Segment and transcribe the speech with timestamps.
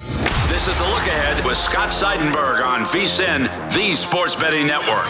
[0.00, 5.04] This is the look ahead with Scott Seidenberg on VSIN, the Sports Betting Network.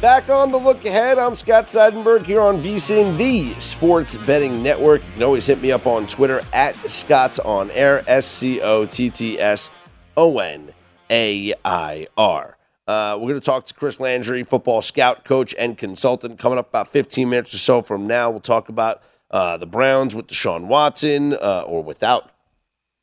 [0.00, 5.02] Back on the look ahead, I'm Scott Seidenberg here on VSIN, the Sports Betting Network.
[5.02, 8.84] You can always hit me up on Twitter at Scott's on Air, S C O
[8.84, 9.70] T T S
[10.16, 10.74] O N
[11.10, 12.58] A I R.
[12.86, 16.38] Uh, we're going to talk to Chris Landry, football scout, coach, and consultant.
[16.38, 19.02] Coming up about 15 minutes or so from now, we'll talk about
[19.34, 22.30] uh, the Browns with Deshaun Watson uh, or without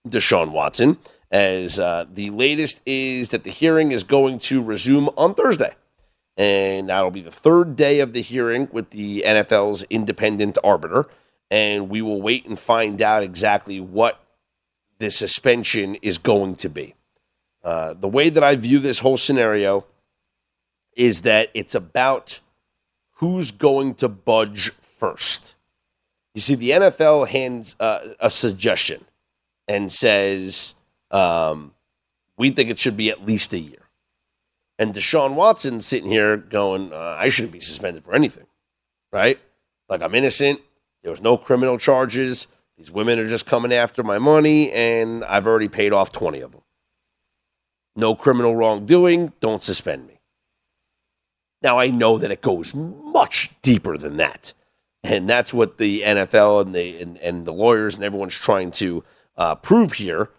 [0.07, 0.97] Deshaun Watson.
[1.29, 5.75] As uh, the latest is that the hearing is going to resume on Thursday.
[6.37, 11.07] And that'll be the third day of the hearing with the NFL's independent arbiter.
[11.49, 14.23] And we will wait and find out exactly what
[14.99, 16.95] the suspension is going to be.
[17.61, 19.85] Uh, the way that I view this whole scenario
[20.95, 22.39] is that it's about
[23.15, 25.55] who's going to budge first.
[26.33, 29.05] You see, the NFL hands uh, a suggestion
[29.67, 30.75] and says,
[31.11, 31.73] um,
[32.37, 33.89] we think it should be at least a year.
[34.79, 38.47] And Deshaun Watson sitting here going, uh, I shouldn't be suspended for anything,
[39.11, 39.39] right?
[39.89, 40.61] Like I'm innocent.
[41.03, 42.47] There was no criminal charges.
[42.77, 46.51] These women are just coming after my money, and I've already paid off 20 of
[46.51, 46.61] them.
[47.95, 49.33] No criminal wrongdoing.
[49.39, 50.19] Don't suspend me.
[51.61, 54.53] Now, I know that it goes much deeper than that.
[55.03, 59.03] And that's what the NFL and the and, and the lawyers and everyone's trying to
[59.35, 60.29] uh, prove here.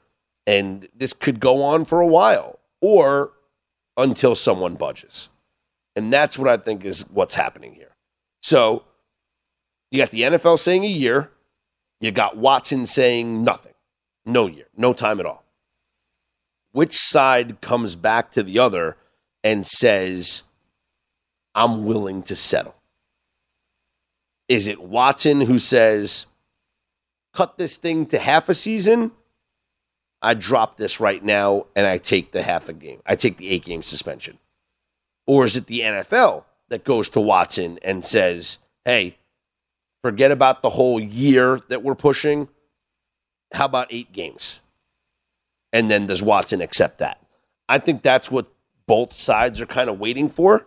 [0.47, 3.33] And this could go on for a while or
[3.97, 5.29] until someone budges.
[5.95, 7.95] And that's what I think is what's happening here.
[8.41, 8.85] So
[9.91, 11.31] you got the NFL saying a year,
[12.01, 13.75] you got Watson saying nothing,
[14.25, 15.45] no year, no time at all.
[16.73, 18.97] Which side comes back to the other
[19.45, 20.43] and says,
[21.55, 22.75] I'm willing to settle?
[24.53, 26.27] Is it Watson who says,
[27.33, 29.13] cut this thing to half a season?
[30.21, 33.01] I drop this right now and I take the half a game.
[33.07, 34.39] I take the eight game suspension.
[35.27, 39.17] Or is it the NFL that goes to Watson and says, hey,
[40.05, 42.51] forget about the whole year that we're pushing?
[43.55, 44.61] How about eight games?
[45.73, 47.19] And then does Watson accept that?
[47.71, 48.53] I think that's what
[48.87, 50.67] both sides are kind of waiting for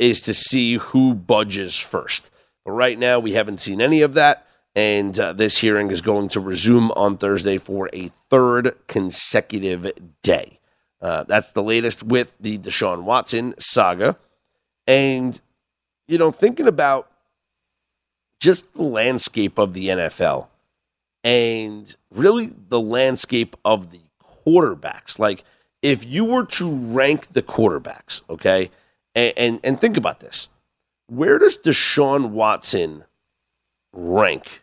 [0.00, 2.28] is to see who budges first.
[2.64, 4.46] But right now, we haven't seen any of that.
[4.74, 9.90] And uh, this hearing is going to resume on Thursday for a third consecutive
[10.22, 10.60] day.
[11.00, 14.16] Uh, that's the latest with the Deshaun Watson saga.
[14.86, 15.40] And,
[16.06, 17.10] you know, thinking about
[18.38, 20.48] just the landscape of the NFL
[21.24, 24.00] and really the landscape of the
[24.46, 25.18] quarterbacks.
[25.18, 25.44] Like,
[25.82, 28.70] if you were to rank the quarterbacks, okay,
[29.14, 30.48] and, and, and think about this
[31.10, 33.04] where does Deshaun Watson
[33.92, 34.62] rank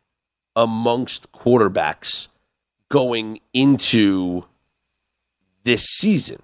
[0.56, 2.30] amongst quarterbacks
[2.90, 4.46] going into
[5.64, 6.42] this season?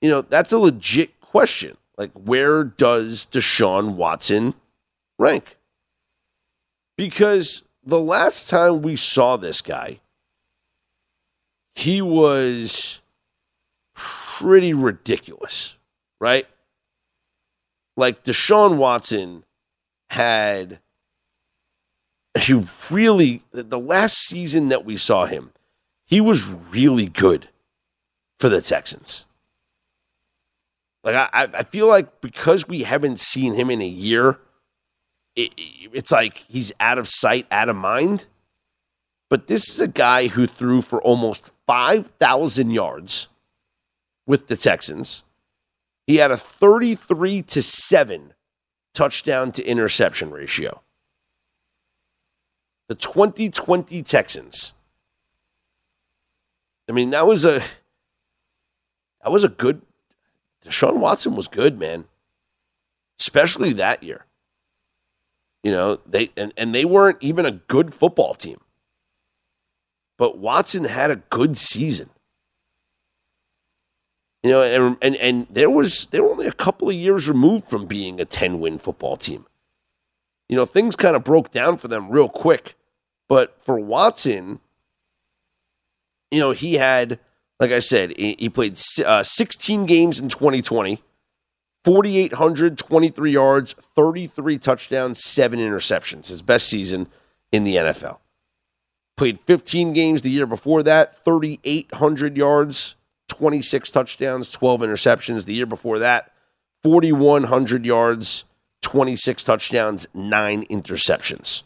[0.00, 1.76] You know, that's a legit question.
[1.96, 4.54] Like, where does Deshaun Watson
[5.16, 5.56] rank?
[6.96, 10.00] Because the last time we saw this guy,
[11.76, 13.00] he was
[13.94, 15.76] pretty ridiculous,
[16.20, 16.48] right?
[17.96, 19.44] Like Deshaun Watson
[20.10, 20.80] had
[22.38, 25.52] he really the last season that we saw him,
[26.06, 27.48] he was really good
[28.38, 29.26] for the Texans.
[31.04, 34.38] Like I, I feel like because we haven't seen him in a year,
[35.34, 38.26] it, it's like he's out of sight, out of mind.
[39.28, 43.28] But this is a guy who threw for almost five thousand yards
[44.26, 45.24] with the Texans
[46.06, 48.34] He had a 33 to 7
[48.94, 50.82] touchdown to interception ratio.
[52.88, 54.74] The 2020 Texans.
[56.88, 57.62] I mean, that was a
[59.22, 59.82] that was a good
[60.64, 62.04] Deshaun Watson was good, man.
[63.20, 64.26] Especially that year.
[65.62, 68.60] You know, they and, and they weren't even a good football team.
[70.18, 72.10] But Watson had a good season.
[74.42, 77.68] You know, and and, and there was they were only a couple of years removed
[77.68, 79.46] from being a 10 win football team.
[80.48, 82.74] You know, things kind of broke down for them real quick.
[83.28, 84.60] But for Watson,
[86.30, 87.18] you know, he had,
[87.60, 91.02] like I said, he played uh, 16 games in 2020,
[91.84, 96.28] 4,823 yards, 33 touchdowns, seven interceptions.
[96.28, 97.06] His best season
[97.52, 98.18] in the NFL.
[99.16, 102.96] Played 15 games the year before that, 3,800 yards,
[103.32, 105.46] 26 touchdowns, 12 interceptions.
[105.46, 106.32] The year before that,
[106.82, 108.44] 4,100 yards,
[108.82, 111.62] 26 touchdowns, nine interceptions.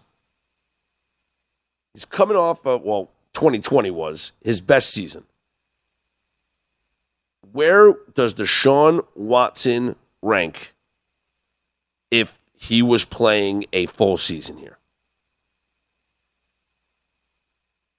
[1.92, 5.24] He's coming off of, well, 2020 was his best season.
[7.50, 10.72] Where does Deshaun Watson rank
[12.12, 14.78] if he was playing a full season here?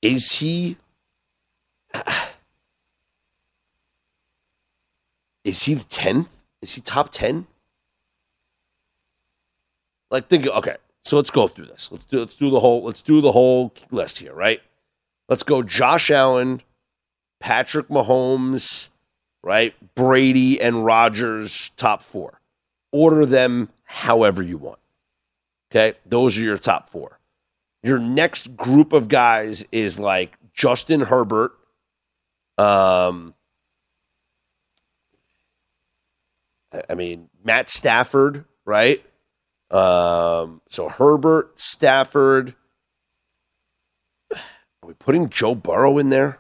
[0.02, 0.78] Is he
[5.48, 6.28] Is he the 10th?
[6.62, 7.48] Is he top 10?
[10.12, 10.76] Like think okay.
[11.06, 11.90] So let's go through this.
[11.90, 14.60] Let's do let's do the whole let's do the whole list here, right?
[15.30, 16.62] Let's go Josh Allen,
[17.40, 18.90] Patrick Mahomes,
[19.42, 19.74] right?
[19.96, 22.42] Brady and Rodgers top 4.
[22.92, 24.80] Order them however you want.
[25.72, 25.98] Okay?
[26.06, 27.20] Those are your top 4.
[27.84, 31.54] Your next group of guys is like Justin Herbert,
[32.58, 33.34] um
[36.90, 39.04] I mean, Matt Stafford, right?
[39.72, 42.56] Um, so Herbert, Stafford.
[44.32, 46.40] Are we putting Joe Burrow in there?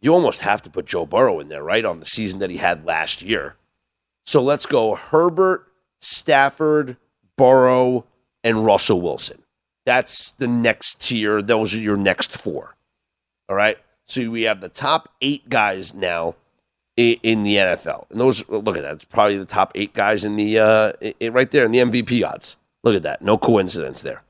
[0.00, 1.84] You almost have to put Joe Burrow in there, right?
[1.84, 3.56] On the season that he had last year.
[4.24, 5.66] So let's go Herbert,
[6.00, 6.96] Stafford,
[7.36, 8.04] Burrow,
[8.44, 9.42] and Russell Wilson.
[9.84, 11.42] That's the next tier.
[11.42, 12.76] Those are your next four.
[13.48, 13.78] All right.
[14.06, 16.36] So we have the top eight guys now
[16.98, 18.10] in the NFL.
[18.10, 18.94] And those, look at that.
[18.94, 20.92] It's probably the top eight guys in the, uh,
[21.30, 22.56] right there in the MVP odds.
[22.82, 23.22] Look at that.
[23.22, 24.22] No coincidence there.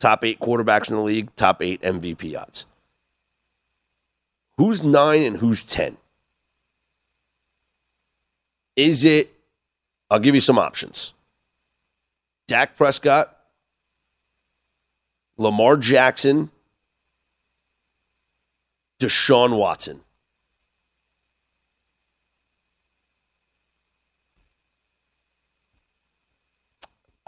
[0.00, 2.66] Top eight quarterbacks in the league, top eight MVP odds.
[4.56, 5.98] Who's nine and who's 10?
[8.76, 9.32] Is it,
[10.10, 11.14] I'll give you some options
[12.46, 13.36] Dak Prescott,
[15.36, 16.50] Lamar Jackson,
[19.00, 20.00] Deshaun Watson.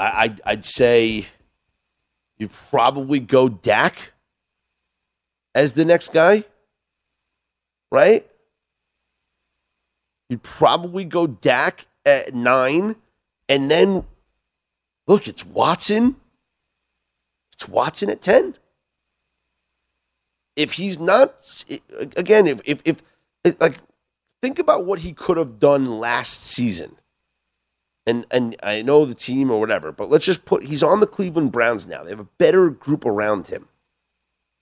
[0.01, 1.27] I, I'd say
[2.39, 4.13] you probably go Dak
[5.55, 6.45] as the next guy,
[7.93, 8.27] right?
[10.31, 12.97] You'd probably go Dak at nine,
[13.49, 14.05] and then
[15.07, 16.17] look, it's Watson.
[17.53, 18.57] It's Watson at ten.
[20.57, 21.65] If he's not,
[22.17, 23.03] again, if if, if
[23.61, 23.79] like
[24.41, 26.97] think about what he could have done last season
[28.11, 31.07] and and I know the team or whatever, but let's just put he's on the
[31.07, 32.03] Cleveland Browns now.
[32.03, 33.69] They have a better group around him.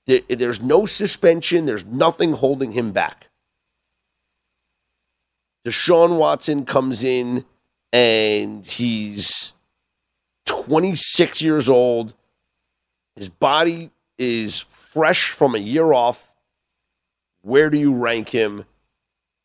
[0.07, 1.65] There, there's no suspension.
[1.65, 3.29] There's nothing holding him back.
[5.67, 7.45] Deshaun Watson comes in
[7.93, 9.55] and he's
[10.47, 12.15] 26 years old.
[13.17, 16.37] His body is fresh from a year off.
[17.43, 18.65] Where do you rank him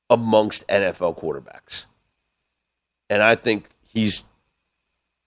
[0.09, 1.85] amongst NFL quarterbacks?
[3.09, 4.25] And I think He's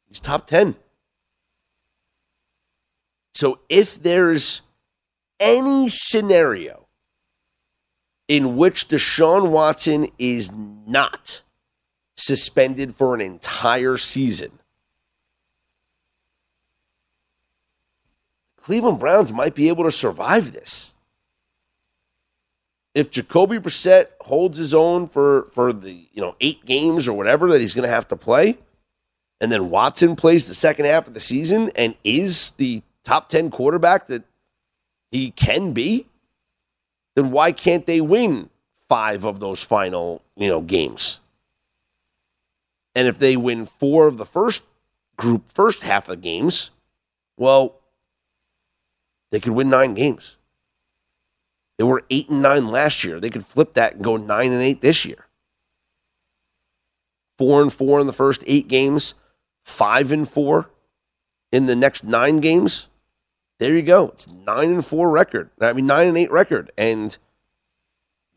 [0.09, 0.75] he's top 10.
[3.35, 4.63] So if there's
[5.39, 6.87] any scenario
[8.29, 11.43] in which Deshaun Watson is not
[12.17, 14.59] suspended for an entire season,
[18.57, 20.93] Cleveland Browns might be able to survive this.
[22.97, 27.53] If Jacoby Brissett holds his own for, for the you know eight games or whatever
[27.53, 28.57] that he's going to have to play,
[29.39, 33.51] and then Watson plays the second half of the season and is the top 10
[33.51, 34.25] quarterback that
[35.11, 36.07] he can be,
[37.17, 38.49] then why can't they win
[38.89, 41.21] five of those final, you know, games?
[42.95, 44.65] And if they win four of the first
[45.19, 46.71] group, first half of games,
[47.37, 47.75] well,
[49.31, 50.39] they could win nine games.
[51.79, 53.21] They were eight and nine last year.
[53.21, 55.27] They could flip that and go nine and eight this year.
[57.39, 59.15] four and four in the first eight games,
[59.63, 60.71] five and four
[61.53, 62.89] in the next nine games.
[63.59, 64.09] There you go.
[64.09, 65.51] It's nine and four record.
[65.61, 67.17] I mean nine and eight record, and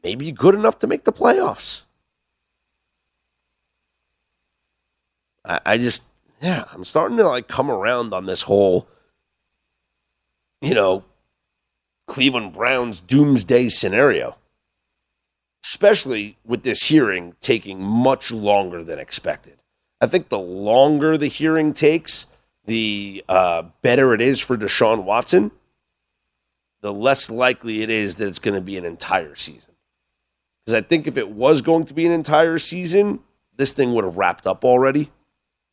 [0.03, 1.85] maybe good enough to make the playoffs.
[5.45, 6.03] I, I just
[6.41, 8.87] yeah, I'm starting to like come around on this whole,
[10.61, 11.03] you know,
[12.09, 14.35] Cleveland Browns doomsday scenario
[15.63, 19.57] especially with this hearing taking much longer than expected.
[20.01, 22.25] I think the longer the hearing takes,
[22.65, 25.51] the uh, better it is for Deshaun Watson,
[26.81, 29.73] the less likely it is that it's going to be an entire season.
[30.65, 33.19] Because I think if it was going to be an entire season,
[33.57, 35.11] this thing would have wrapped up already.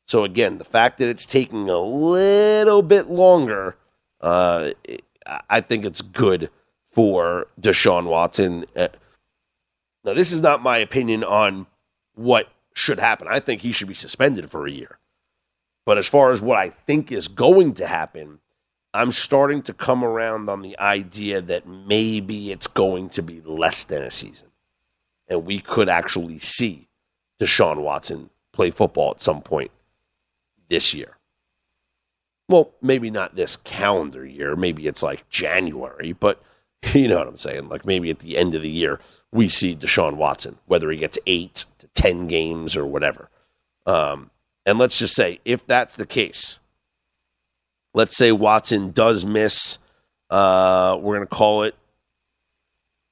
[0.07, 3.77] So again, the fact that it's taking a little bit longer,
[4.21, 4.71] uh,
[5.49, 6.51] I think it's good
[6.91, 8.65] for Deshaun Watson.
[8.75, 8.89] Uh,
[10.05, 11.67] now, this is not my opinion on
[12.15, 13.27] what should happen.
[13.29, 14.99] I think he should be suspended for a year.
[15.85, 18.41] But as far as what I think is going to happen,
[18.93, 23.85] I'm starting to come around on the idea that maybe it's going to be less
[23.85, 24.49] than a season.
[25.29, 26.89] And we could actually see
[27.41, 29.71] Deshaun Watson play football at some point
[30.69, 31.16] this year.
[32.49, 34.55] Well, maybe not this calendar year.
[34.55, 36.41] Maybe it's like January, but
[36.95, 37.69] you know what I'm saying?
[37.69, 39.01] Like maybe at the end of the year,
[39.33, 43.29] we see Deshaun Watson, whether he gets eight to 10 games or whatever.
[43.85, 44.31] Um,
[44.65, 46.59] and let's just say, if that's the case,
[47.95, 49.79] let's say Watson does miss,
[50.31, 51.75] uh, we're going to call it,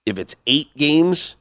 [0.07, 1.37] if it's eight games,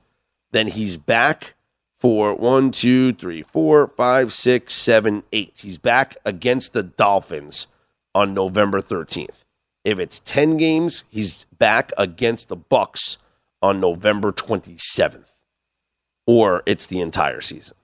[0.52, 1.56] then he's back
[2.00, 5.60] for one, two, three, four, five, six, seven, eight.
[5.62, 7.68] He's back against the Dolphins
[8.16, 9.44] on November 13th.
[9.84, 13.18] If it's 10 games, he's back against the Bucs
[13.62, 15.32] on November 27th.
[16.26, 17.76] Or it's the entire season.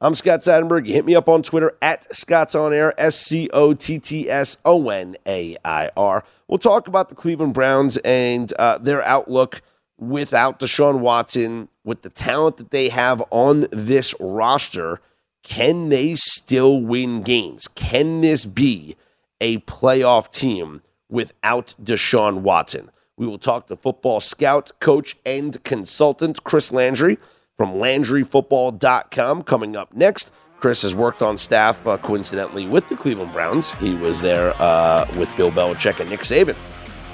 [0.00, 0.86] I'm Scott Seidenberg.
[0.86, 4.28] You hit me up on Twitter at Scott's On Air, S C O T T
[4.28, 6.24] S O N A I R.
[6.48, 9.62] We'll talk about the Cleveland Browns and uh, their outlook
[9.98, 15.00] without Deshaun Watson, with the talent that they have on this roster.
[15.44, 17.68] Can they still win games?
[17.68, 18.96] Can this be
[19.42, 20.80] a playoff team
[21.10, 22.90] without Deshaun Watson.
[23.18, 27.18] We will talk to football scout, coach, and consultant Chris Landry
[27.58, 30.32] from LandryFootball.com coming up next.
[30.58, 33.72] Chris has worked on staff, uh, coincidentally, with the Cleveland Browns.
[33.72, 36.56] He was there uh, with Bill Belichick and Nick Saban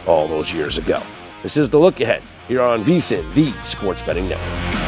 [0.06, 1.02] all those years ago.
[1.42, 4.88] This is the look ahead here on VSIN, the Sports Betting Network.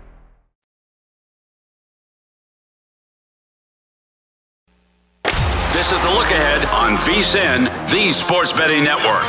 [5.73, 9.23] This is the look ahead on VSIN, the Sports Betting Network.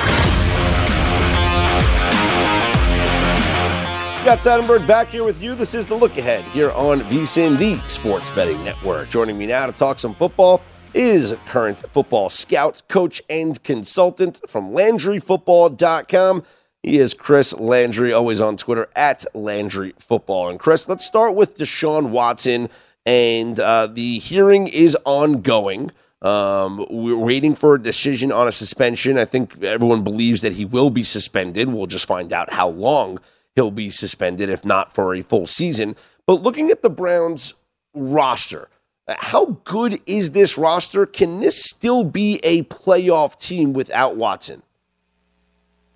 [4.17, 5.55] Scott Seidenberg back here with you.
[5.55, 9.09] This is the look ahead here on VSIN, the Sports Betting Network.
[9.09, 10.61] Joining me now to talk some football
[10.95, 16.43] is current football scout, coach, and consultant from LandryFootball.com.
[16.83, 20.49] He is Chris Landry, always on Twitter at Landry Football.
[20.49, 22.69] And Chris, let's start with Deshaun Watson.
[23.07, 25.93] And uh, the hearing is ongoing.
[26.23, 29.19] Um, we're waiting for a decision on a suspension.
[29.19, 31.69] I think everyone believes that he will be suspended.
[31.69, 33.19] We'll just find out how long
[33.57, 35.97] he'll be suspended, if not for a full season.
[36.26, 37.55] But looking at the Browns
[37.93, 38.69] roster,
[39.09, 41.07] how good is this roster?
[41.07, 44.62] Can this still be a playoff team without Watson?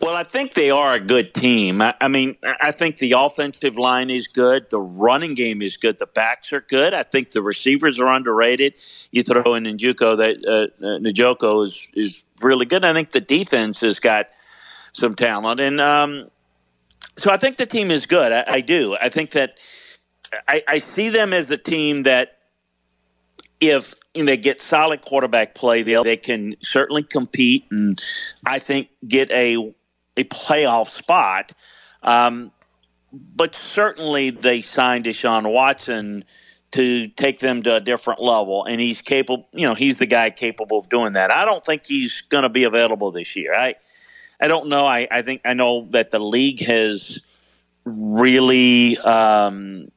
[0.01, 1.81] Well, I think they are a good team.
[1.81, 4.69] I, I, mean, I think the offensive line is good.
[4.69, 5.99] The running game is good.
[5.99, 6.93] The backs are good.
[6.93, 8.75] I think the receivers are underrated.
[9.11, 12.85] You throw in Njoku, that uh, uh, Njoku is is really good.
[12.85, 14.29] I think the defense has got
[14.93, 16.31] some talent, and um,
[17.17, 18.33] so I think the team is good.
[18.33, 18.97] I, I do.
[19.01, 19.59] I think that
[20.47, 22.37] I, I see them as a team that
[23.61, 28.01] if they get solid quarterback play, they they can certainly compete and
[28.45, 29.75] I think get a
[30.17, 31.53] a playoff spot.
[32.03, 32.53] Um,
[33.13, 36.25] but certainly they signed Deshaun Watson
[36.73, 39.49] to take them to a different level, and he's capable.
[39.53, 41.31] You know, he's the guy capable of doing that.
[41.31, 43.55] I don't think he's going to be available this year.
[43.55, 43.77] I,
[44.41, 44.85] I don't know.
[44.87, 47.25] I, I think I know that the league has
[47.85, 49.89] really, um,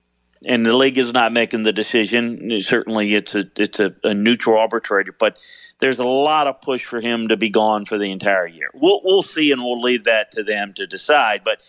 [0.46, 2.60] and the league is not making the decision.
[2.62, 5.38] Certainly, it's a it's a, a neutral arbitrator, but
[5.80, 8.70] there's a lot of push for him to be gone for the entire year.
[8.74, 11.42] We'll we'll see, and we'll leave that to them to decide.
[11.44, 11.62] But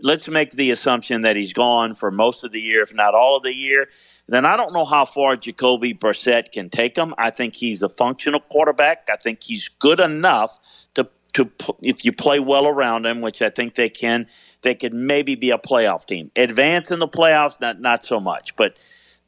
[0.00, 3.36] let's make the assumption that he's gone for most of the year, if not all
[3.36, 3.88] of the year.
[4.26, 7.14] Then I don't know how far Jacoby Brissett can take him.
[7.18, 9.08] I think he's a functional quarterback.
[9.12, 10.56] I think he's good enough
[11.34, 11.50] to
[11.82, 14.26] if you play well around him, which I think they can,
[14.62, 16.30] they could maybe be a playoff team.
[16.36, 18.78] Advance in the playoffs, not not so much, but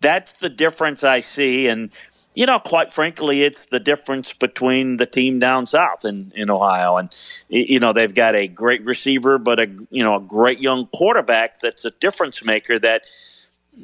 [0.01, 1.69] that's the difference I see.
[1.69, 1.91] And
[2.37, 6.99] you know, quite frankly, it's the difference between the team down south in, in Ohio.
[6.99, 7.09] And,
[7.49, 11.61] you know, they've got a great receiver, but a, you know, a great young quarterback
[11.61, 13.07] that's a difference maker that,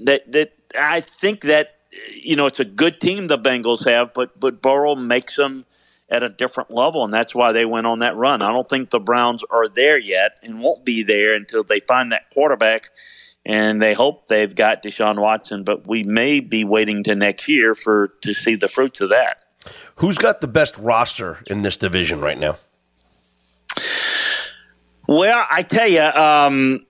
[0.05, 1.77] that, that I think that,
[2.23, 5.65] you know, it's a good team the Bengals have, but, but Burrow makes them
[6.13, 7.03] at a different level.
[7.05, 8.43] And that's why they went on that run.
[8.43, 12.13] I don't think the Browns are there yet and won't be there until they find
[12.13, 12.91] that quarterback
[13.45, 17.75] and they hope they've got Deshaun Watson, but we may be waiting to next year
[17.75, 19.39] for to see the fruits of that.
[19.97, 22.57] Who's got the best roster in this division right now?
[25.09, 26.87] Well, I tell you, um,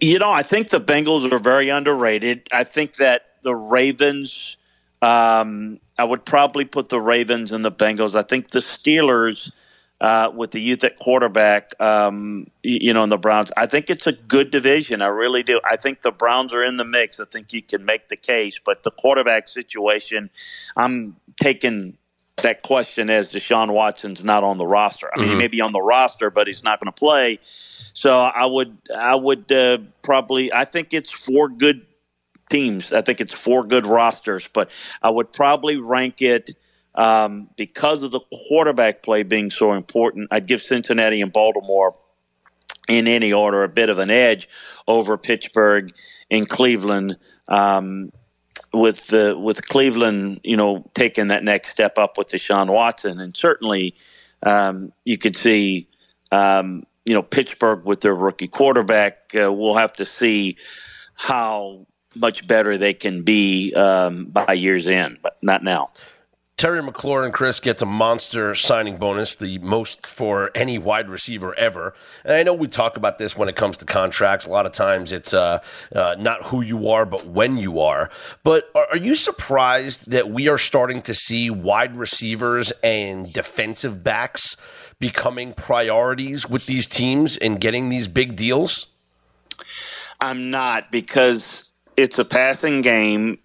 [0.00, 2.48] you know, I think the Bengals are very underrated.
[2.52, 4.58] I think that the Ravens,
[5.00, 8.14] um, I would probably put the Ravens and the Bengals.
[8.14, 9.52] I think the Steelers
[10.00, 13.50] uh, with the youth at quarterback, um, you know, in the Browns.
[13.56, 15.00] I think it's a good division.
[15.00, 15.60] I really do.
[15.64, 17.18] I think the Browns are in the mix.
[17.18, 20.28] I think you can make the case, but the quarterback situation,
[20.76, 21.96] I'm taking
[22.42, 25.10] that question as Deshaun Watson's not on the roster.
[25.14, 25.36] I mean, mm-hmm.
[25.36, 27.38] he may be on the roster, but he's not going to play.
[27.40, 31.86] So I would, I would uh, probably, I think it's four good
[32.48, 32.92] teams.
[32.92, 34.70] I think it's four good rosters, but
[35.02, 36.50] I would probably rank it
[36.96, 41.94] um, because of the quarterback play being so important, I'd give Cincinnati and Baltimore
[42.88, 44.48] in any order a bit of an edge
[44.88, 45.92] over Pittsburgh
[46.30, 47.18] and Cleveland.
[47.48, 48.12] Um,
[48.72, 53.36] with the with Cleveland, you know, taking that next step up with Deshaun Watson, and
[53.36, 53.94] certainly
[54.42, 55.88] um, you could see,
[56.32, 59.32] um, you know, Pittsburgh with their rookie quarterback.
[59.34, 60.56] Uh, we'll have to see
[61.14, 65.90] how much better they can be um, by year's end, but not now.
[66.56, 71.92] Terry McLaurin, Chris, gets a monster signing bonus, the most for any wide receiver ever.
[72.24, 74.46] And I know we talk about this when it comes to contracts.
[74.46, 75.58] A lot of times it's uh,
[75.94, 78.08] uh, not who you are, but when you are.
[78.42, 84.02] But are, are you surprised that we are starting to see wide receivers and defensive
[84.02, 84.56] backs
[84.98, 88.86] becoming priorities with these teams and getting these big deals?
[90.22, 91.65] I'm not because
[91.96, 93.38] it's a passing game.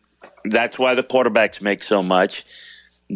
[0.45, 2.45] That's why the quarterbacks make so much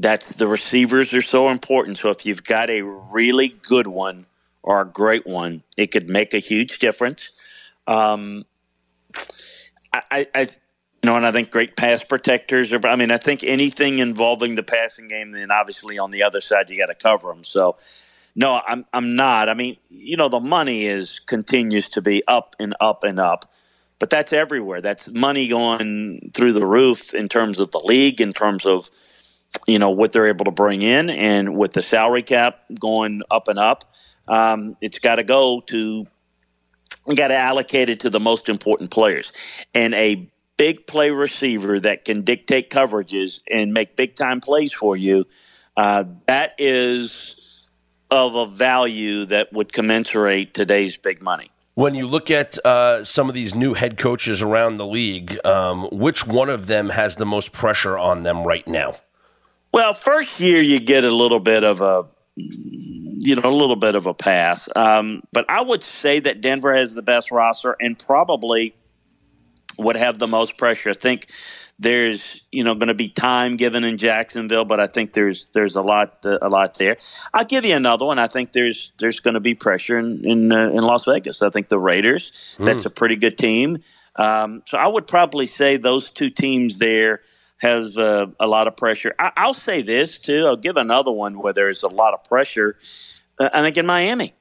[0.01, 1.97] that's the receivers are so important.
[1.97, 4.25] So if you've got a really good one
[4.61, 7.31] or a great one, it could make a huge difference.
[7.87, 8.45] Um,
[9.93, 10.47] I, I, you
[11.05, 12.85] know, and I think great pass protectors are.
[12.85, 16.69] I mean, I think anything involving the passing game, then obviously on the other side
[16.69, 17.43] you got to cover them.
[17.43, 17.77] So,
[18.35, 19.47] no, I'm I'm not.
[19.47, 23.45] I mean, you know, the money is continues to be up and up and up,
[23.99, 24.81] but that's everywhere.
[24.81, 28.89] That's money going through the roof in terms of the league, in terms of
[29.67, 33.47] you know what they're able to bring in, and with the salary cap going up
[33.47, 33.85] and up,
[34.27, 36.05] um, it's got to go to
[37.15, 39.31] got to allocate it to the most important players,
[39.73, 44.95] and a big play receiver that can dictate coverages and make big time plays for
[44.95, 45.25] you.
[45.77, 47.41] Uh, that is
[48.09, 51.49] of a value that would commensurate today's big money.
[51.75, 55.89] When you look at uh, some of these new head coaches around the league, um,
[55.91, 58.95] which one of them has the most pressure on them right now?
[59.73, 62.05] Well, first year you get a little bit of a
[62.37, 66.73] you know a little bit of a pass, um, but I would say that Denver
[66.73, 68.73] has the best roster and probably
[69.77, 70.91] would have the most pressure.
[70.91, 71.27] I think
[71.77, 75.75] there's you know going to be time given in Jacksonville, but I think there's there's
[75.75, 76.97] a lot uh, a lot there.
[77.33, 78.19] I'll give you another one.
[78.19, 81.41] I think there's there's going to be pressure in in, uh, in, Las Vegas.
[81.41, 82.55] I think the Raiders.
[82.59, 82.65] Mm.
[82.65, 83.79] That's a pretty good team.
[84.15, 87.21] Um, so I would probably say those two teams there
[87.57, 89.13] has uh, a lot of pressure.
[89.19, 90.45] I, will say this too.
[90.45, 92.77] I'll give another one where there's a lot of pressure.
[93.37, 94.33] Uh, I think in Miami,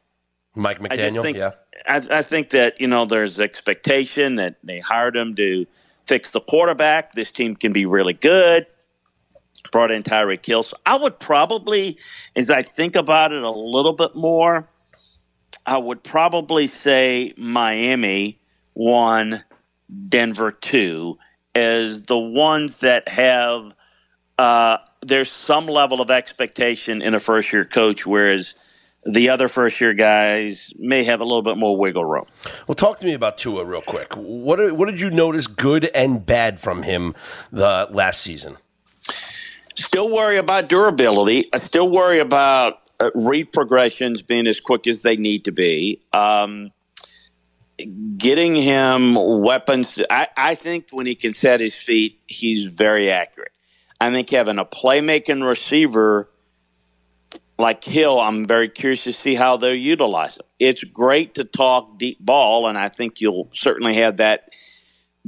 [0.55, 1.18] Mike McDaniel.
[1.18, 1.51] I think, yeah,
[1.87, 5.66] I, I, think that you know there's expectation that they hired him to
[6.07, 7.12] fix the quarterback.
[7.12, 8.67] This team can be really good.
[9.73, 10.62] Brought in Tyreek Hill.
[10.62, 11.97] So I would probably,
[12.37, 14.69] as I think about it a little bit more,
[15.67, 18.38] I would probably say Miami
[18.75, 19.45] one,
[20.09, 21.19] Denver two,
[21.55, 23.75] as the ones that have
[24.38, 28.55] uh, there's some level of expectation in a first year coach, whereas
[29.07, 32.27] the other first year guys may have a little bit more wiggle room.
[32.67, 34.14] Well, talk to me about Tua real quick.
[34.14, 37.14] What what did you notice good and bad from him
[37.53, 38.57] the last season?
[39.77, 41.49] Still worry about durability.
[41.53, 46.01] I still worry about uh, read progressions being as quick as they need to be.
[46.12, 46.71] Um,
[48.17, 50.01] getting him weapons.
[50.09, 53.51] I, I think when he can set his feet, he's very accurate.
[54.01, 56.29] I think having a playmaking receiver
[57.59, 60.47] like Hill, I'm very curious to see how they'll utilize him.
[60.59, 64.51] It's great to talk deep ball, and I think you'll certainly have that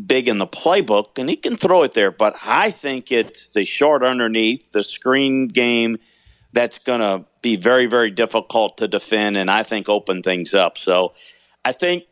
[0.07, 2.11] big in the playbook, and he can throw it there.
[2.11, 5.97] But I think it's the short underneath, the screen game
[6.53, 10.79] that's going to be very, very difficult to defend, and I think open things up.
[10.79, 11.12] So
[11.65, 12.05] I think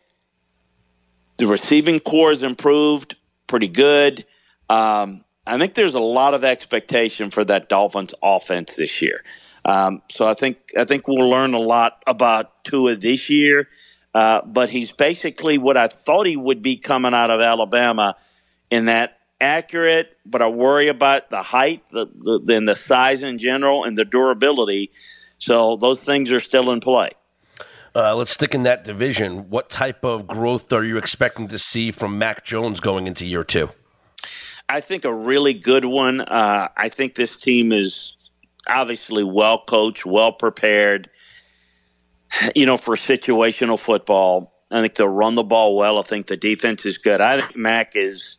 [1.38, 4.24] the receiving corps has improved pretty good.
[4.70, 9.22] Um, I think there's a lot of expectation for that Dolphins offense this year.
[9.64, 13.68] Um, so I think I think we'll learn a lot about Tua this year.
[14.14, 18.14] Uh, but he's basically what I thought he would be coming out of Alabama
[18.70, 22.06] in that accurate, but I worry about the height, the,
[22.44, 24.92] the, and the size in general, and the durability.
[25.38, 27.10] So those things are still in play.
[27.94, 29.50] Uh, let's stick in that division.
[29.50, 33.44] What type of growth are you expecting to see from Mac Jones going into year
[33.44, 33.70] two?
[34.68, 36.20] I think a really good one.
[36.20, 38.16] Uh, I think this team is
[38.68, 41.10] obviously well coached, well prepared,
[42.54, 44.52] you know, for situational football.
[44.70, 45.98] I think they'll run the ball well.
[45.98, 47.20] I think the defense is good.
[47.20, 48.38] I think Mac is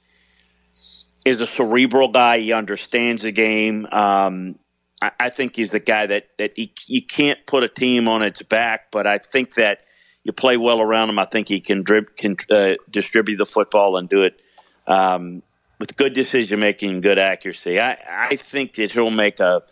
[1.25, 2.39] is a cerebral guy.
[2.39, 3.87] He understands the game.
[3.91, 4.59] Um,
[5.01, 8.21] I, I, think he's the guy that that he, you can't put a team on
[8.21, 9.79] its back, but I think that
[10.23, 11.19] you play well around him.
[11.19, 14.41] I think he can, can uh, distribute the football and do it
[14.87, 15.43] um,
[15.79, 17.79] with good decision making, good accuracy.
[17.79, 19.63] I, I think that he'll make a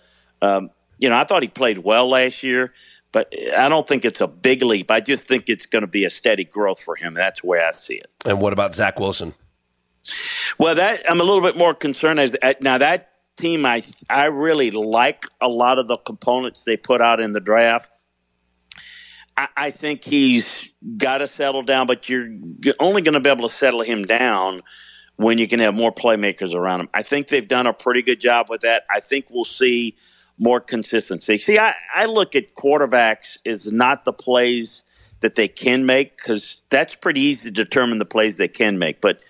[0.43, 2.73] um, you know, I thought he played well last year,
[3.11, 4.91] but I don't think it's a big leap.
[4.91, 7.13] I just think it's going to be a steady growth for him.
[7.13, 8.07] That's the way I see it.
[8.25, 9.33] And what about Zach Wilson?
[10.59, 13.65] Well, that I'm a little bit more concerned as uh, now that team.
[13.65, 17.89] I I really like a lot of the components they put out in the draft.
[19.37, 22.27] I, I think he's got to settle down, but you're
[22.79, 24.61] only going to be able to settle him down
[25.15, 26.89] when you can have more playmakers around him.
[26.93, 28.83] I think they've done a pretty good job with that.
[28.89, 29.95] I think we'll see
[30.37, 31.37] more consistency.
[31.37, 34.83] See, I, I look at quarterbacks as not the plays
[35.21, 38.99] that they can make because that's pretty easy to determine the plays they can make.
[38.99, 39.21] But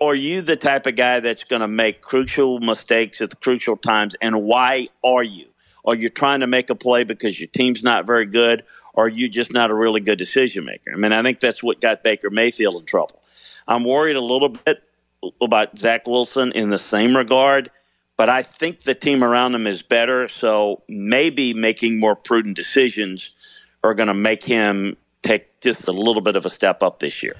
[0.00, 3.76] are you the type of guy that's going to make crucial mistakes at the crucial
[3.76, 4.16] times?
[4.20, 5.46] And why are you?
[5.84, 8.64] Are you trying to make a play because your team's not very good?
[8.94, 10.92] Or are you just not a really good decision maker?
[10.92, 13.20] I mean, I think that's what got Baker Mayfield in trouble.
[13.68, 14.82] I'm worried a little bit
[15.40, 17.70] about Zach Wilson in the same regard
[18.16, 20.28] but I think the team around him is better.
[20.28, 23.32] So maybe making more prudent decisions
[23.82, 27.22] are going to make him take just a little bit of a step up this
[27.22, 27.36] year.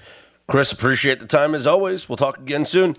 [0.49, 2.09] Chris, appreciate the time as always.
[2.09, 2.95] We'll talk again soon.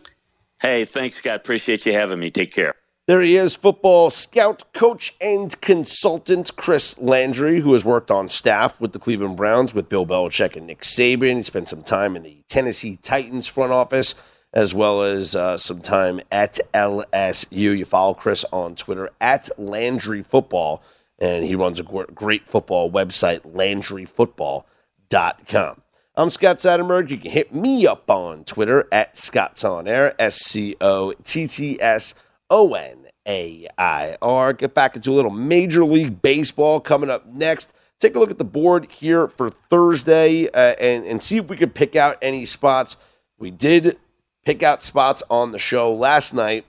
[0.62, 1.38] Hey, thanks, Scott.
[1.38, 2.32] Appreciate you having me.
[2.32, 2.76] Take care.
[3.08, 8.82] There he is, football scout, coach, and consultant Chris Landry, who has worked on staff
[8.82, 11.36] with the Cleveland Browns with Bill Belichick and Nick Saban.
[11.36, 14.16] He spent some time in the Tennessee Titans front office
[14.56, 17.78] as well as uh, some time at LSU.
[17.78, 20.82] You follow Chris on Twitter at Landry Football,
[21.20, 25.82] and he runs a great football website, LandryFootball.com.
[26.18, 27.10] I'm Scott Seidenberg.
[27.10, 31.46] You can hit me up on Twitter at Scott's On Air, S C O T
[31.46, 32.14] T S
[32.50, 34.54] O N A I R.
[34.54, 37.74] Get back into a little Major League Baseball coming up next.
[38.00, 41.58] Take a look at the board here for Thursday uh, and, and see if we
[41.58, 42.96] could pick out any spots.
[43.38, 43.98] We did
[44.46, 46.66] pick out spots on the show last night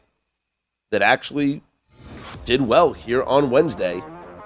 [0.90, 1.62] that actually
[2.44, 4.02] did well here on Wednesday,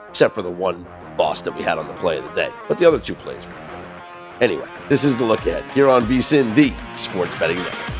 [0.08, 0.84] except for the one
[1.16, 2.50] loss that we had on the play of the day.
[2.68, 3.48] But the other two plays.
[4.40, 7.99] Anyway, this is the look ahead here on VSIN, the Sports Betting Network.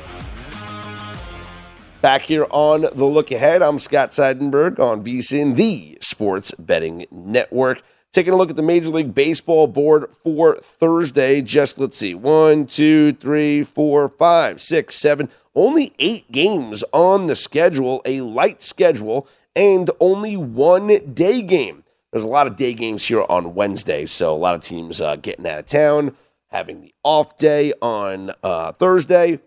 [2.01, 7.83] Back here on the look ahead, I'm Scott Seidenberg on VSIN, the Sports Betting Network.
[8.11, 11.43] Taking a look at the Major League Baseball board for Thursday.
[11.43, 15.29] Just let's see, one, two, three, four, five, six, seven.
[15.53, 21.83] Only eight games on the schedule, a light schedule, and only one day game.
[22.11, 25.17] There's a lot of day games here on Wednesday, so a lot of teams uh,
[25.17, 26.15] getting out of town,
[26.47, 29.39] having the off day on uh, Thursday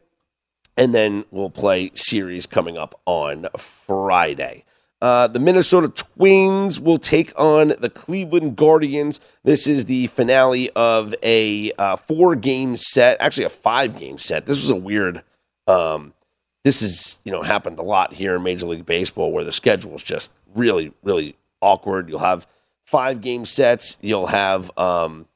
[0.76, 4.64] and then we'll play series coming up on Friday.
[5.00, 9.20] Uh, the Minnesota Twins will take on the Cleveland Guardians.
[9.42, 14.46] This is the finale of a uh, four game set, actually a five game set.
[14.46, 15.22] This was a weird.
[15.66, 16.14] Um,
[16.62, 19.94] this is you know happened a lot here in Major League Baseball where the schedule
[19.94, 22.08] is just really really awkward.
[22.08, 22.46] You'll have
[22.86, 23.98] five game sets.
[24.00, 25.26] You'll have um,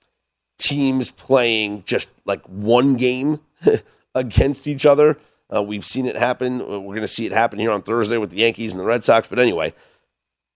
[0.58, 3.40] teams playing just like one game
[4.14, 5.18] against each other.
[5.54, 6.58] Uh, we've seen it happen.
[6.58, 9.04] We're going to see it happen here on Thursday with the Yankees and the Red
[9.04, 9.28] Sox.
[9.28, 9.72] But anyway,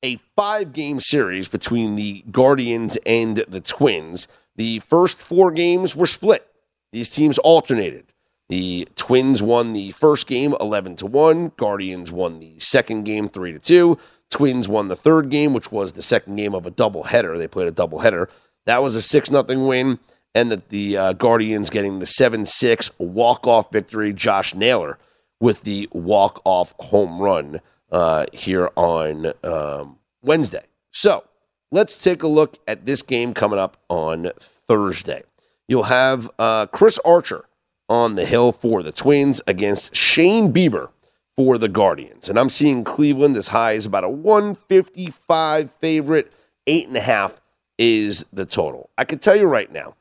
[0.02, 4.28] a five game series between the Guardians and the Twins.
[4.56, 6.46] The first four games were split.
[6.92, 8.12] These teams alternated.
[8.48, 11.52] The Twins won the first game 11 to 1.
[11.56, 13.98] Guardians won the second game 3 to 2.
[14.28, 17.38] Twins won the third game, which was the second game of a doubleheader.
[17.38, 18.28] They played a doubleheader.
[18.66, 19.98] That was a 6 0 win
[20.34, 24.12] and that the uh, Guardians getting the 7 6 walk off victory.
[24.12, 24.98] Josh Naylor
[25.40, 30.64] with the walk off home run uh, here on um, Wednesday.
[30.92, 31.24] So
[31.70, 35.24] let's take a look at this game coming up on Thursday.
[35.68, 37.46] You'll have uh, Chris Archer
[37.88, 40.90] on the hill for the Twins against Shane Bieber
[41.34, 42.28] for the Guardians.
[42.28, 46.32] And I'm seeing Cleveland as high as about a 155 favorite.
[46.66, 47.40] Eight and a half
[47.78, 48.90] is the total.
[48.96, 49.96] I can tell you right now,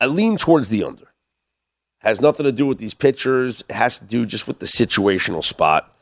[0.00, 1.12] I lean towards the under.
[2.00, 3.64] Has nothing to do with these pitchers.
[3.68, 5.92] It has to do just with the situational spot.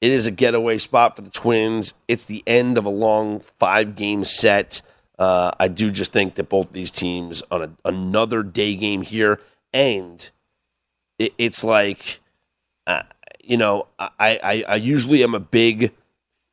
[0.00, 1.94] It is a getaway spot for the Twins.
[2.06, 4.82] It's the end of a long five game set.
[5.18, 9.40] Uh, I do just think that both these teams on a, another day game here,
[9.72, 10.30] and
[11.18, 12.20] it, it's like,
[12.86, 13.02] uh,
[13.42, 15.92] you know, I, I, I usually am a big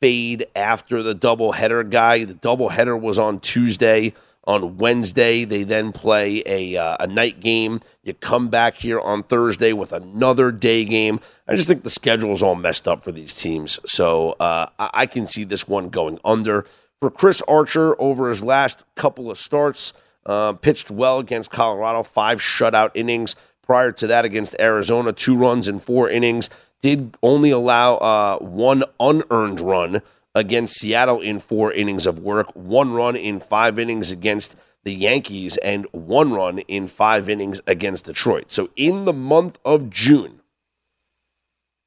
[0.01, 2.23] fade after the double header guy.
[2.23, 4.13] The double header was on Tuesday
[4.47, 5.45] on Wednesday.
[5.45, 7.81] They then play a, uh, a night game.
[8.03, 11.19] You come back here on Thursday with another day game.
[11.47, 13.79] I just think the schedule is all messed up for these teams.
[13.86, 16.65] So uh, I can see this one going under.
[16.99, 19.93] For Chris Archer, over his last couple of starts,
[20.25, 23.36] uh, pitched well against Colorado, five shutout innings.
[23.62, 26.49] Prior to that, against Arizona, two runs in four innings.
[26.81, 30.01] Did only allow uh, one unearned run
[30.35, 35.57] against Seattle in four innings of work, one run in five innings against the Yankees,
[35.57, 38.51] and one run in five innings against Detroit.
[38.51, 40.41] So in the month of June,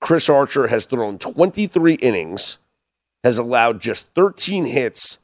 [0.01, 2.59] Chris Archer has thrown 23 innings,
[3.23, 5.19] has allowed just 13 hits,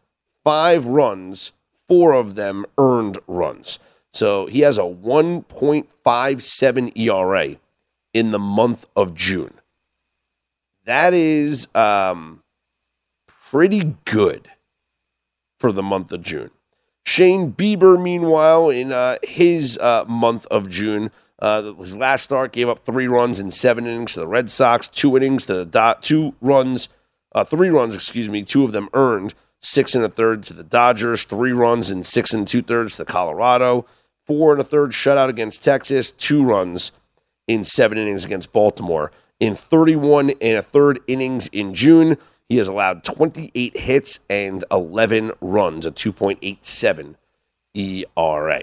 [0.44, 1.50] five runs,
[1.88, 3.80] four of them earned runs.
[4.12, 7.56] So he has a 1.57 ERA
[8.12, 9.54] in the month of June.
[10.84, 12.43] That is um,
[13.54, 14.50] pretty good
[15.60, 16.50] for the month of June.
[17.06, 22.68] Shane Bieber, meanwhile, in uh, his uh, month of June, uh, his last start gave
[22.68, 26.00] up three runs in seven innings to the Red Sox, two innings to the Do-
[26.00, 26.88] two runs,
[27.32, 30.64] uh, three runs, excuse me, two of them earned, six and a third to the
[30.64, 33.86] Dodgers, three runs and six and two thirds to Colorado,
[34.26, 36.90] four and a third shutout against Texas, two runs
[37.46, 39.12] in seven innings against Baltimore.
[39.38, 42.16] In 31 and a third innings in June,
[42.48, 47.16] he has allowed 28 hits and 11 runs, a 2.87
[47.74, 48.62] ERA.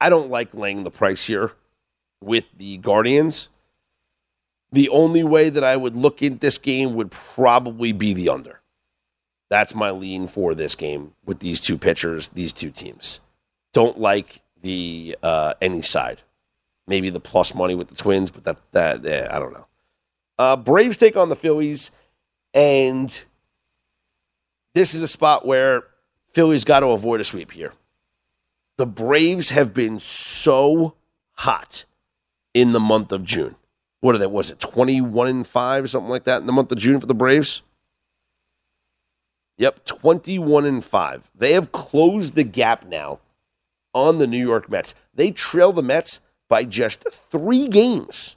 [0.00, 1.52] I don't like laying the price here
[2.22, 3.50] with the Guardians.
[4.70, 8.60] The only way that I would look at this game would probably be the under.
[9.50, 13.20] That's my lean for this game with these two pitchers, these two teams.
[13.74, 16.22] Don't like the uh, any side.
[16.86, 19.66] Maybe the plus money with the Twins, but that that yeah, I don't know.
[20.38, 21.90] Uh, Braves take on the Phillies,
[22.54, 23.24] and
[24.74, 25.84] this is a spot where
[26.32, 27.72] Philly's got to avoid a sweep here.
[28.78, 30.94] The Braves have been so
[31.34, 31.84] hot
[32.54, 33.56] in the month of June.
[34.00, 34.26] What are they?
[34.26, 37.06] Was it twenty one and five, something like that, in the month of June for
[37.06, 37.62] the Braves?
[39.58, 41.30] Yep, twenty one and five.
[41.34, 43.20] They have closed the gap now
[43.94, 44.94] on the New York Mets.
[45.14, 48.36] They trail the Mets by just three games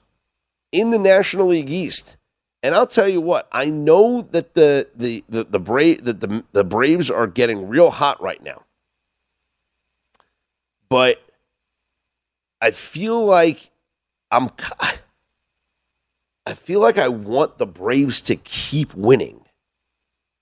[0.72, 2.18] in the National League East.
[2.66, 6.44] And I'll tell you what, I know that the the the, the Bra- that the,
[6.52, 8.64] the Braves are getting real hot right now.
[10.90, 11.22] But
[12.60, 13.70] I feel like
[14.32, 14.50] I'm
[16.48, 19.46] I feel like I want the Braves to keep winning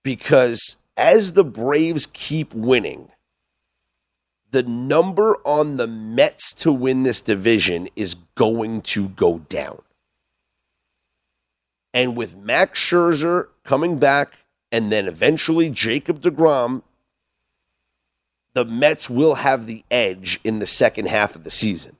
[0.01, 3.11] because as the Braves keep winning,
[4.49, 9.81] the number on the Mets to win this division is going to go down.
[11.93, 14.33] And with Max Scherzer coming back
[14.71, 16.81] and then eventually Jacob DeGrom,
[18.53, 21.97] the Mets will have the edge in the second half of the season.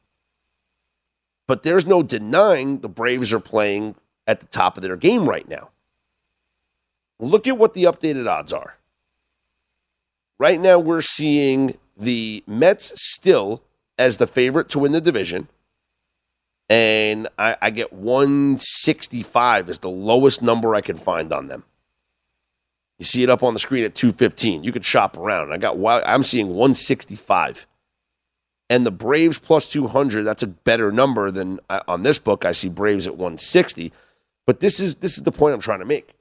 [1.48, 5.48] But there's no denying the Braves are playing at the top of their game right
[5.48, 5.70] now.
[7.20, 8.78] Look at what the updated odds are.
[10.40, 13.64] Right now, we're seeing the Mets still
[13.98, 15.48] as the favorite to win the division.
[16.74, 21.66] And I, I get 165 is the lowest number I can find on them.
[22.98, 24.64] You see it up on the screen at 215.
[24.64, 25.54] You could shop around.
[25.54, 27.68] I got I'm seeing 165
[28.72, 32.44] and the Braves plus 200, that's a better number than on this book.
[32.44, 33.94] I see Braves at 160.
[34.48, 36.16] But this is this is the point I'm trying to make.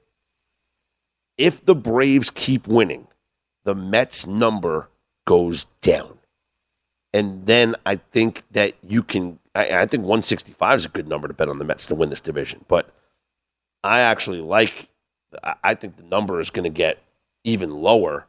[1.35, 3.07] If the Braves keep winning,
[3.63, 4.89] the Mets number
[5.25, 6.19] goes down.
[7.11, 11.27] And then I think that you can I, I think 165 is a good number
[11.27, 12.65] to bet on the Mets to win this division.
[12.67, 12.93] But
[13.83, 14.89] I actually like
[15.63, 17.01] I think the number is going to get
[17.43, 18.27] even lower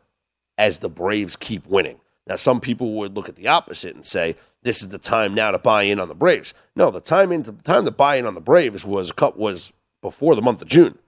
[0.56, 2.00] as the Braves keep winning.
[2.26, 5.50] Now, some people would look at the opposite and say this is the time now
[5.50, 6.54] to buy in on the Braves.
[6.74, 10.34] No, the time in the time to buy in on the Braves was was before
[10.34, 10.98] the month of June,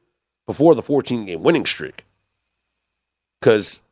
[0.46, 2.04] before the 14 game winning streak.
[3.40, 3.82] Because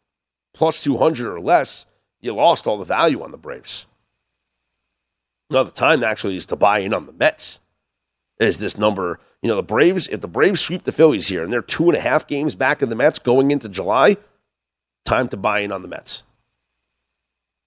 [0.53, 1.87] plus 200 or less,
[2.21, 3.87] you lost all the value on the Braves.
[5.55, 7.61] Now, the time actually is to buy in on the Mets.
[8.41, 11.53] Is this number, you know, the Braves, if the Braves sweep the Phillies here and
[11.53, 14.17] they're two and a half games back in the Mets going into July,
[15.05, 16.25] time to buy in on the Mets.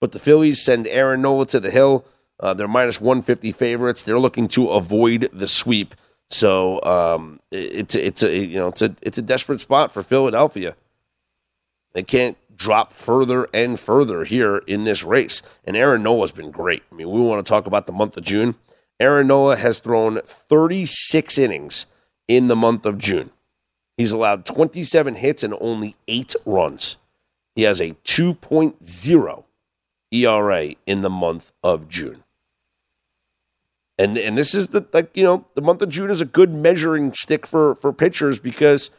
[0.02, 2.06] But the Phillies send Aaron Nola to the hill.
[2.42, 4.04] Uh, they're minus 150 favorites.
[4.04, 5.96] They're looking to avoid the sweep.
[6.30, 10.76] So um, it's it's a you know it's a it's a desperate spot for Philadelphia.
[11.94, 15.42] They can't drop further and further here in this race.
[15.64, 16.84] And Aaron Nola's been great.
[16.92, 18.56] I mean, we want to talk about the month of June.
[19.00, 21.86] Aaron Nola has thrown 36 innings
[22.28, 23.30] in the month of June.
[23.96, 26.98] He's allowed 27 hits and only eight runs.
[27.56, 29.44] He has a 2.0
[30.12, 32.24] ERA in the month of June.
[34.00, 36.54] And and this is the like you know the month of June is a good
[36.54, 38.92] measuring stick for for pitchers because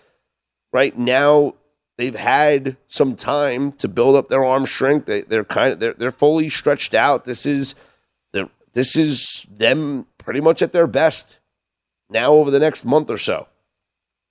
[0.73, 1.55] right now
[1.99, 5.05] they've had some time to build up their arm strength.
[5.05, 7.27] They they're kind of they're they're fully stretched out.
[7.27, 7.75] This is
[8.79, 11.41] this is them pretty much at their best
[12.09, 13.49] now over the next month or so.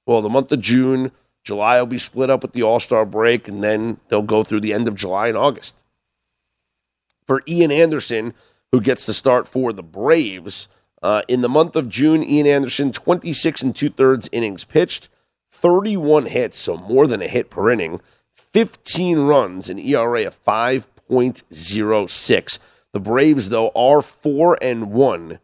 [0.05, 1.11] Well, the month of June,
[1.43, 4.61] July will be split up with the All Star break, and then they'll go through
[4.61, 5.83] the end of July and August
[7.25, 8.33] for Ian Anderson,
[8.71, 10.69] who gets the start for the Braves.
[11.03, 15.09] Uh, in the month of June, Ian Anderson, 26 and two thirds innings pitched,
[15.57, 17.99] 31 hits, so more than a hit per inning,
[18.35, 22.59] 15 runs, an ERA of 5.06.
[22.93, 25.39] The Braves, though, are 4 and 1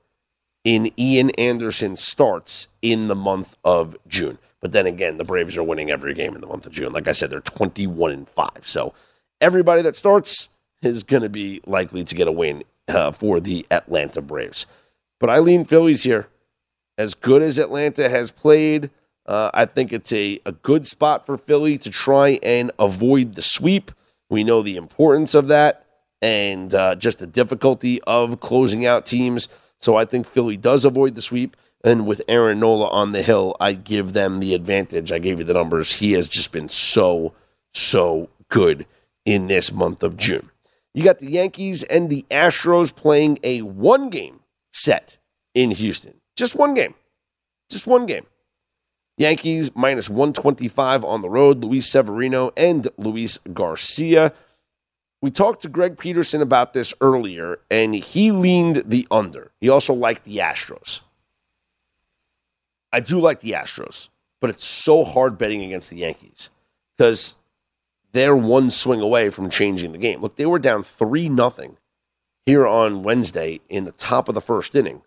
[0.63, 4.38] in Ian Anderson starts in the month of June.
[4.61, 6.93] But then again, the Braves are winning every game in the month of June.
[6.93, 8.49] Like I said, they're 21 and 5.
[8.61, 8.93] So
[9.41, 10.49] everybody that starts
[10.82, 14.66] is going to be likely to get a win uh, for the Atlanta Braves.
[15.20, 16.30] But I lean Phillies here.
[16.97, 18.89] As good as Atlanta has played,
[19.26, 23.41] uh, I think it's a, a good spot for Philly to try and avoid the
[23.41, 23.91] sweep.
[24.30, 25.86] We know the importance of that
[26.21, 29.47] and uh, just the difficulty of closing out teams.
[29.80, 31.55] So I think Philly does avoid the sweep.
[31.86, 35.11] And with Aaron Nola on the hill, I give them the advantage.
[35.11, 35.93] I gave you the numbers.
[35.93, 37.34] He has just been so,
[37.74, 38.86] so good
[39.26, 40.49] in this month of June.
[40.93, 45.17] You got the Yankees and the Astros playing a one game set
[45.53, 46.21] in Houston.
[46.38, 46.93] Just one game.
[47.69, 48.26] Just one game.
[49.24, 54.34] Yankees minus 125 on the road, Luis Severino and Luis Garcia.
[55.21, 59.51] We talked to Greg Peterson about this earlier, and he leaned the under.
[59.61, 60.99] He also liked the Astros.
[62.91, 64.09] I do like the Astros,
[64.41, 66.49] but it's so hard betting against the Yankees
[66.97, 67.38] because
[68.11, 70.19] they're one swing away from changing the game.
[70.19, 71.78] Look, they were down 3 nothing
[72.45, 75.01] here on Wednesday in the top of the first inning.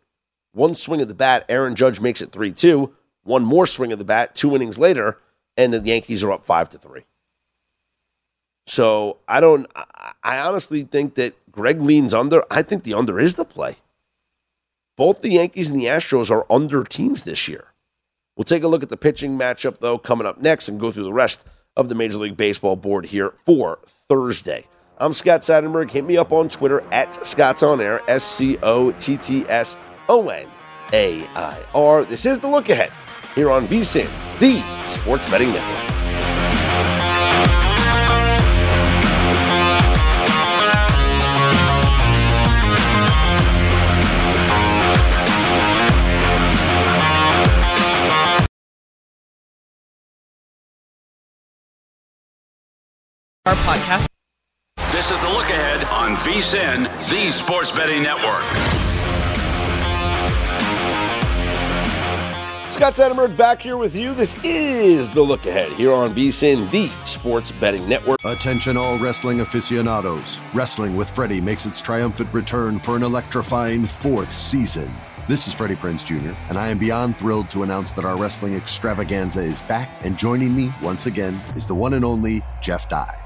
[0.53, 2.95] One swing of the bat, Aaron Judge makes it 3 2.
[3.27, 5.19] One more swing of the bat, two innings later,
[5.57, 7.03] and the Yankees are up 5 to 3.
[8.67, 9.67] So I don't.
[10.23, 12.45] I honestly think that Greg leans under.
[12.51, 13.77] I think the under is the play.
[14.97, 17.73] Both the Yankees and the Astros are under teams this year.
[18.37, 21.05] We'll take a look at the pitching matchup though coming up next and go through
[21.05, 21.45] the rest
[21.77, 24.67] of the Major League Baseball board here for Thursday.
[24.99, 25.91] I'm Scott Seidenberg.
[25.91, 28.03] Hit me up on Twitter at Scott's On Air.
[28.09, 29.77] S C O T T S
[30.09, 30.49] O N
[30.93, 32.05] A I R.
[32.05, 32.91] This is the look ahead
[33.37, 34.09] here on VSIN,
[34.41, 35.83] the Sports Betting Network.
[53.45, 54.07] our podcast.
[54.91, 58.96] This is the look ahead on VSIN, the Sports Betting Network.
[62.77, 64.13] Scott Seidenberg back here with you.
[64.13, 68.23] This is the look ahead here on VSIN, the Sports Betting Network.
[68.27, 70.39] Attention, all wrestling aficionados.
[70.53, 74.95] Wrestling with Freddie makes its triumphant return for an electrifying fourth season.
[75.27, 78.55] This is Freddie Prinze Jr., and I am beyond thrilled to announce that our wrestling
[78.55, 83.26] extravaganza is back, and joining me once again is the one and only Jeff Dye.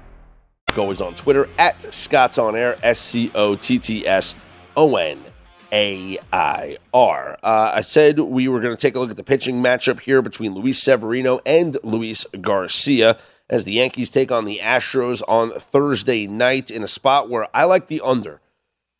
[0.77, 4.35] Always on Twitter at Scott's On Air, S C O T T S
[4.77, 5.19] O N
[5.71, 7.37] A I R.
[7.43, 10.21] Uh, I said we were going to take a look at the pitching matchup here
[10.21, 13.17] between Luis Severino and Luis Garcia
[13.49, 17.65] as the Yankees take on the Astros on Thursday night in a spot where I
[17.65, 18.39] like the under.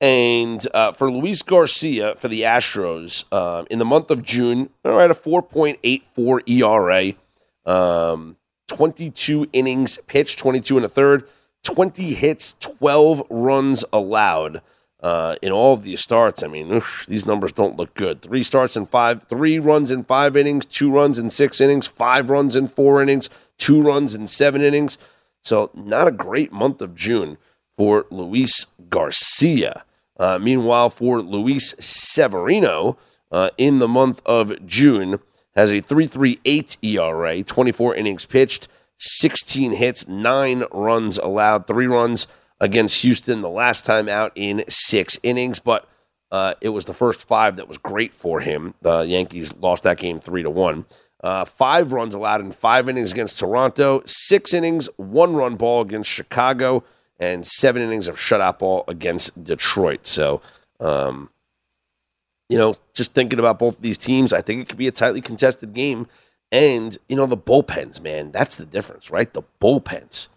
[0.02, 4.98] And uh, for Luis Garcia for the Astros uh, in the month of June, all
[4.98, 7.16] right, a 4.84
[7.66, 8.36] ERA, um,
[8.68, 11.28] 22 innings pitched, 22 and a third.
[11.64, 14.62] 20 hits, 12 runs allowed
[15.02, 16.44] uh, in all of these starts.
[16.44, 18.22] I mean, oof, these numbers don't look good.
[18.22, 22.30] Three starts in five, three runs in five innings, two runs in six innings, five
[22.30, 24.98] runs in four innings, two runs in seven innings.
[25.44, 27.38] So, not a great month of June
[27.78, 29.84] for Luis Garcia.
[30.20, 32.98] Uh, meanwhile, for Luis Severino,
[33.32, 35.20] uh, in the month of June,
[35.56, 38.68] has a 3.38 ERA, 24 innings pitched,
[39.02, 42.28] 16 hits, nine runs allowed, three runs
[42.60, 45.88] against Houston the last time out in six innings, but
[46.32, 48.76] uh, it was the first five that was great for him.
[48.82, 50.86] The Yankees lost that game three to one.
[51.24, 56.10] Uh, five runs allowed in five innings against Toronto, six innings, one run ball against
[56.10, 56.84] Chicago,
[57.20, 60.08] and seven innings of shutout ball against Detroit.
[60.08, 60.42] So,
[60.80, 61.30] um,
[62.50, 64.92] you know, just thinking about both of these teams, I think it could be a
[64.92, 66.08] tightly contested game.
[66.52, 69.32] And, you know, the bullpens, man, that's the difference, right?
[69.32, 70.28] The bullpens.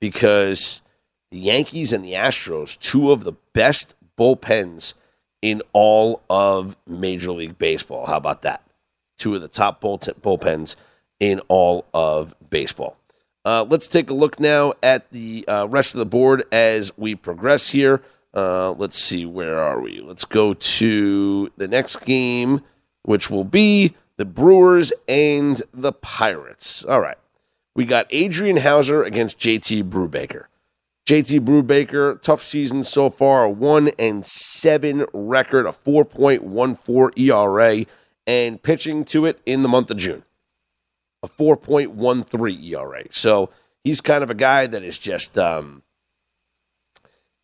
[0.00, 0.82] Because
[1.30, 4.94] the Yankees and the Astros, two of the best bullpens
[5.40, 8.06] in all of Major League Baseball.
[8.06, 8.62] How about that?
[9.18, 10.76] Two of the top bullpens
[11.20, 12.96] in all of baseball.
[13.44, 17.14] Uh, let's take a look now at the uh, rest of the board as we
[17.14, 18.02] progress here.
[18.34, 20.00] Uh, let's see, where are we?
[20.00, 22.62] Let's go to the next game,
[23.02, 26.84] which will be the Brewers and the Pirates.
[26.84, 27.18] All right.
[27.74, 30.44] We got Adrian Houser against JT Brubaker.
[31.08, 37.84] JT Brubaker, tough season so far, a 1 and 7 record, a 4.14 ERA,
[38.24, 40.22] and pitching to it in the month of June,
[41.24, 43.02] a 4.13 ERA.
[43.10, 43.50] So
[43.82, 45.82] he's kind of a guy that is just, um,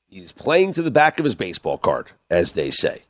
[0.07, 3.03] he's playing to the back of his baseball card, as they say.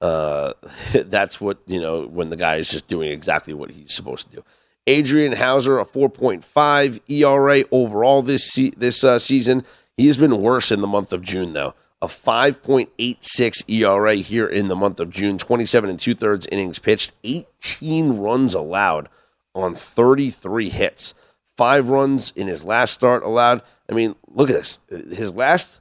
[0.00, 0.52] Uh,
[1.06, 4.36] that's what, you know, when the guy is just doing exactly what he's supposed to
[4.36, 4.44] do.
[4.86, 9.64] Adrian Houser, a 4.5 ERA overall this se- this uh, season.
[9.96, 11.74] He's been worse in the month of June, though.
[12.02, 17.12] A 5.86 ERA here in the month of June, 27 and two thirds innings pitched,
[17.24, 19.08] 18 runs allowed
[19.54, 21.14] on 33 hits,
[21.56, 23.62] five runs in his last start allowed.
[23.90, 24.80] I mean, look at this.
[24.90, 25.80] His last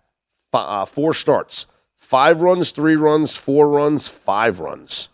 [0.53, 1.66] uh, four starts
[2.06, 5.10] five runs, three runs, four runs, five runs.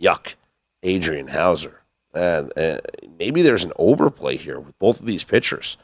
[0.00, 0.34] Yuck.
[0.82, 1.82] Adrian Houser.
[2.14, 2.44] Uh,
[3.18, 5.76] maybe there's an overplay here with both of these pitchers.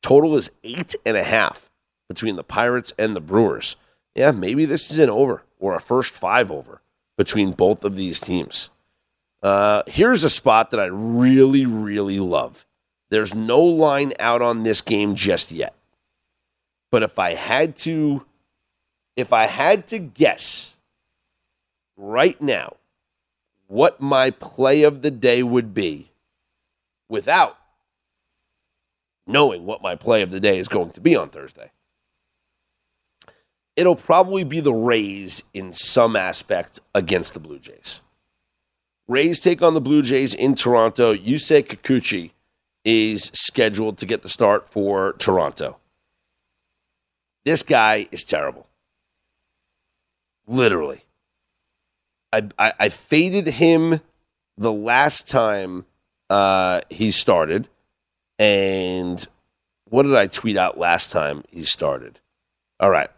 [0.00, 1.70] Total is eight and a half
[2.08, 3.76] between the Pirates and the Brewers.
[4.14, 6.80] Yeah, maybe this is an over or a first five over
[7.16, 8.70] between both of these teams.
[9.42, 12.64] Uh, here's a spot that I really, really love.
[13.10, 15.74] There's no line out on this game just yet.
[16.90, 18.24] But if I had to,
[19.18, 20.76] if I had to guess
[21.96, 22.76] right now
[23.66, 26.12] what my play of the day would be
[27.08, 27.58] without
[29.26, 31.72] knowing what my play of the day is going to be on Thursday.
[33.74, 38.00] It'll probably be the Rays in some aspect against the Blue Jays.
[39.08, 41.12] Rays take on the Blue Jays in Toronto.
[41.12, 42.30] Yusei Kikuchi
[42.84, 45.78] is scheduled to get the start for Toronto.
[47.44, 48.68] This guy is terrible.
[50.48, 51.04] Literally.
[52.32, 54.00] I, I, I faded him
[54.56, 55.86] the last time
[56.30, 57.68] uh, he started.
[58.38, 59.24] And
[59.88, 62.18] what did I tweet out last time he started?
[62.80, 63.10] All right.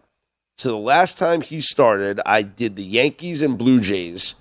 [0.59, 4.35] So the last time he started, I did the Yankees and Blue Jays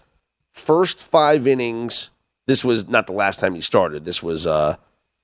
[0.51, 2.11] first five innings.
[2.45, 4.03] This was not the last time he started.
[4.03, 4.75] This was uh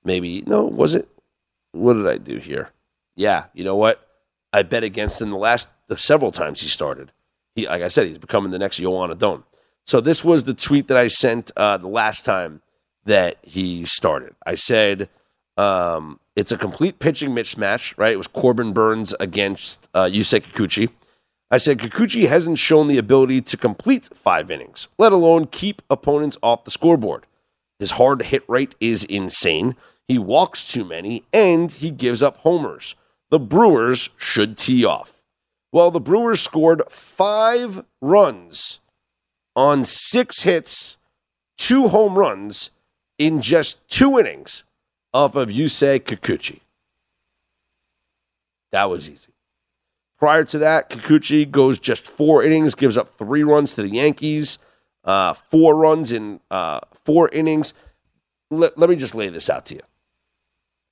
[0.04, 1.08] maybe no, was it?
[1.72, 2.70] What did I do here?
[3.14, 4.08] Yeah, you know what?
[4.52, 7.12] I bet against him the last the several times he started.
[7.56, 9.42] He, like I said, he's becoming the next Joan Adon.
[9.86, 12.62] So this was the tweet that I sent uh, the last time
[13.04, 14.34] that he started.
[14.44, 15.08] I said
[15.56, 18.12] um, it's a complete pitching mismatch, right?
[18.12, 20.90] It was Corbin Burnes against uh, Yusei Kikuchi.
[21.50, 26.36] I said Kikuchi hasn't shown the ability to complete five innings, let alone keep opponents
[26.42, 27.24] off the scoreboard.
[27.78, 29.76] His hard hit rate is insane.
[30.08, 32.96] He walks too many, and he gives up homers.
[33.30, 35.15] The Brewers should tee off.
[35.76, 38.80] Well, the Brewers scored five runs
[39.54, 40.96] on six hits,
[41.58, 42.70] two home runs
[43.18, 44.64] in just two innings
[45.12, 46.60] off of Yusei Kikuchi.
[48.72, 49.34] That was easy.
[50.18, 54.58] Prior to that, Kikuchi goes just four innings, gives up three runs to the Yankees,
[55.04, 57.74] uh, four runs in uh, four innings.
[58.50, 59.82] Let, let me just lay this out to you.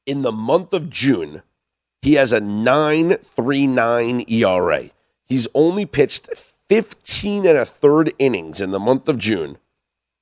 [0.04, 1.40] In the month of June,
[2.04, 4.90] he has a 9.39 ERA.
[5.24, 6.28] He's only pitched
[6.68, 9.56] 15 and a third innings in the month of June,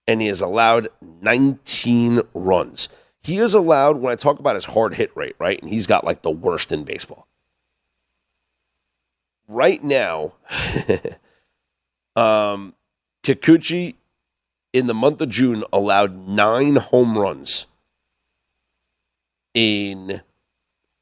[0.07, 2.89] and he has allowed 19 runs.
[3.21, 5.61] He is allowed, when I talk about his hard hit rate, right?
[5.61, 7.27] And he's got like the worst in baseball.
[9.49, 10.35] Right now,
[12.15, 12.75] um,
[13.25, 13.97] Kikuchi
[14.73, 17.67] in the month of June allowed nine home runs
[19.53, 20.23] in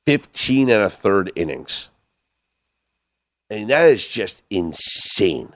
[0.07, 1.90] 15 and a third innings.
[3.48, 5.55] And that is just insane.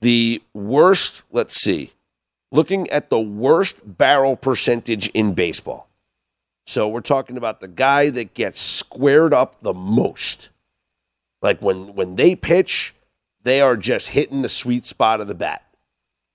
[0.00, 1.92] The worst, let's see,
[2.52, 5.88] looking at the worst barrel percentage in baseball.
[6.66, 10.50] So we're talking about the guy that gets squared up the most.
[11.42, 12.94] Like when when they pitch,
[13.42, 15.64] they are just hitting the sweet spot of the bat.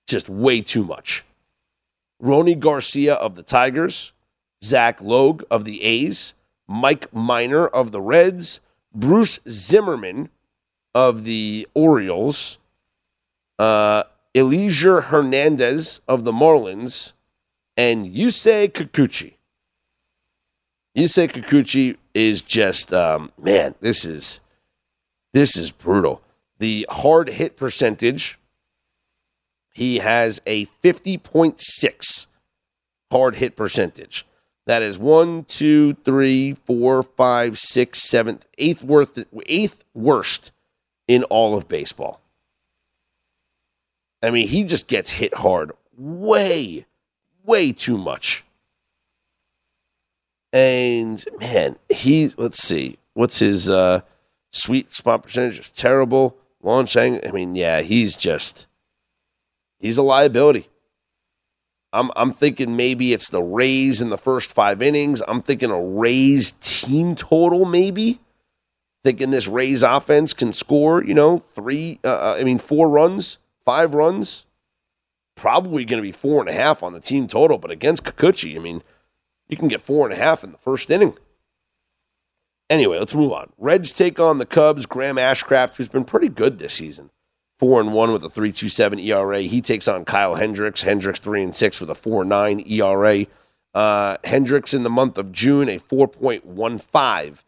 [0.06, 1.24] Just way too much.
[2.22, 4.12] Rony Garcia of the Tigers,
[4.64, 6.34] Zach Logue of the A's,
[6.68, 8.60] Mike Minor of the Reds,
[8.94, 10.30] Bruce Zimmermann
[10.94, 12.58] of the Orioles,
[13.58, 14.04] uh,
[14.34, 17.12] Elieser Hernandez of the Marlins,
[17.76, 19.34] and Yusei Kikuchi.
[20.96, 24.40] Yusei Kikuchi is just um, man, this is
[25.32, 26.22] this is brutal.
[26.58, 28.38] The hard hit percentage,
[29.72, 32.26] he has a 50.6
[33.10, 34.26] hard hit percentage.
[34.66, 40.52] That is one, two, three, four, five, six, seventh, eighth worst, eighth worst
[41.08, 42.20] in all of baseball.
[44.22, 46.86] I mean, he just gets hit hard, way,
[47.44, 48.44] way too much.
[50.52, 54.02] And man, he let's see, what's his uh
[54.52, 55.58] sweet spot percentage?
[55.58, 56.36] Is terrible.
[56.62, 57.28] Launch angle.
[57.28, 58.66] I mean, yeah, he's just
[59.80, 60.68] he's a liability.
[61.92, 65.22] I'm I'm thinking maybe it's the Rays in the first five innings.
[65.28, 68.20] I'm thinking a Rays team total, maybe.
[69.04, 71.98] Thinking this Rays offense can score, you know, three.
[72.04, 74.46] Uh, uh I mean, four runs, five runs.
[75.34, 78.54] Probably going to be four and a half on the team total, but against Kikuchi,
[78.54, 78.82] I mean,
[79.48, 81.16] you can get four and a half in the first inning.
[82.70, 83.50] Anyway, let's move on.
[83.58, 84.86] Reds take on the Cubs.
[84.86, 87.10] Graham Ashcraft, who's been pretty good this season,
[87.62, 89.42] four and one with a three two seven ERA.
[89.42, 90.82] He takes on Kyle Hendricks.
[90.82, 93.26] Hendricks three and six with a four nine ERA.
[93.72, 97.44] Uh, Hendricks in the month of June a four point one five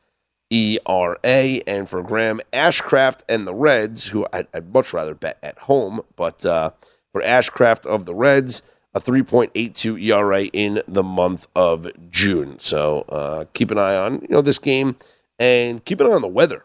[0.53, 5.59] ERA, and for Graham Ashcraft and the Reds, who I'd, I'd much rather bet at
[5.59, 6.71] home, but uh,
[7.11, 8.63] for Ashcraft of the Reds,
[8.95, 12.61] a 3.82 ERA in the month of June.
[12.61, 14.95] So uh, keep an eye on you know this game
[15.41, 16.65] and keep an eye on the weather.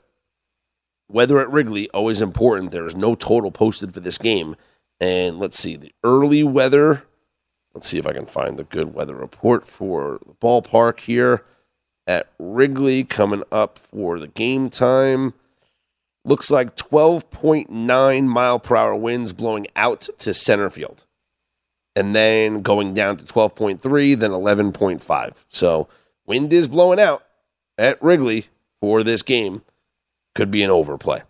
[1.10, 2.72] Weather at Wrigley always important.
[2.72, 4.56] There is no total posted for this game,
[5.00, 7.04] and let's see the early weather.
[7.74, 11.44] Let's see if I can find the good weather report for the ballpark here
[12.06, 15.34] at Wrigley coming up for the game time.
[16.26, 21.06] Looks like 12.9 mile per hour winds blowing out to center field
[21.96, 25.46] and then going down to 12.3, then 11.5.
[25.50, 25.88] So
[26.26, 27.24] wind is blowing out
[27.78, 28.48] at Wrigley
[28.80, 29.64] for this game.
[30.40, 31.24] Could be an overplay.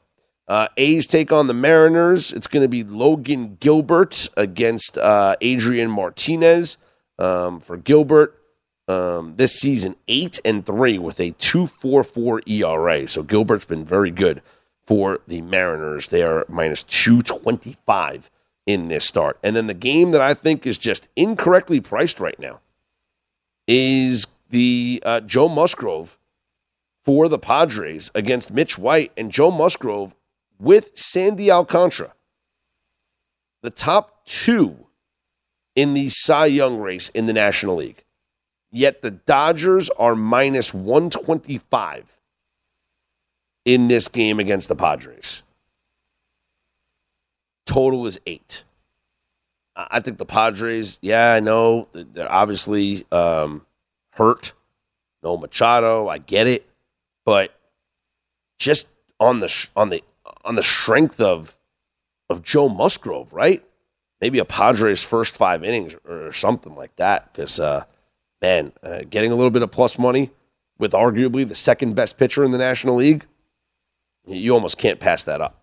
[0.47, 2.31] Uh, A's take on the Mariners.
[2.31, 6.77] It's going to be Logan Gilbert against uh, Adrian Martinez.
[7.17, 8.39] Um, for Gilbert,
[8.87, 13.07] um, this season, 8 and 3 with a 2.44 ERA.
[13.07, 14.43] So Gilbert's been very good
[14.85, 16.09] for the Mariners.
[16.09, 18.29] They are minus 225
[18.67, 19.39] in this start.
[19.41, 22.59] And then the game that I think is just incorrectly priced right now
[23.67, 26.18] is the uh, Joe Musgrove
[27.09, 30.13] for the Padres against Mitch White and Joe Musgrove
[30.59, 32.13] with Sandy Alcantara.
[33.63, 34.85] The top two
[35.75, 38.03] in the Cy Young race in the National League.
[38.71, 42.19] Yet the Dodgers are minus 125
[43.65, 45.41] in this game against the Padres
[47.65, 48.63] total is eight.
[49.75, 53.65] I think the Padres, yeah, I know they're obviously um,
[54.11, 54.53] hurt.
[55.21, 56.68] No Machado, I get it,
[57.29, 57.53] but
[58.57, 58.87] just
[59.19, 60.03] on the on the
[60.43, 61.57] on the strength of
[62.27, 63.63] of Joe Musgrove, right?
[64.19, 67.31] Maybe a Padres first five innings or something like that.
[67.31, 67.83] Because uh,
[68.41, 70.31] man, uh, getting a little bit of plus money
[70.79, 73.27] with arguably the second best pitcher in the National League,
[74.25, 75.59] you almost can't pass that up.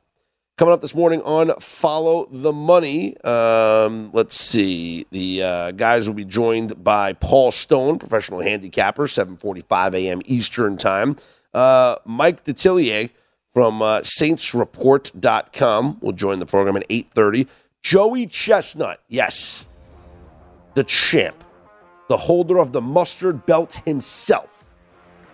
[0.57, 5.05] Coming up this morning on Follow the Money, um, let's see.
[5.11, 10.23] The uh, guys will be joined by Paul Stone, professional handicapper, 7.45 a.m.
[10.25, 11.17] Eastern Time.
[11.57, 13.11] Uh, Mike Detillier
[13.53, 17.49] from uh, saintsreport.com will join the program at 8.30.
[17.83, 19.67] Joey Chestnut, yes,
[20.75, 21.43] the champ,
[22.09, 24.57] the holder of the mustard belt himself